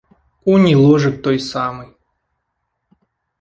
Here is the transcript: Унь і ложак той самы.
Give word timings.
Унь 0.53 0.63
і 0.69 0.71
ложак 0.83 1.19
той 1.27 1.37
самы. 1.51 1.85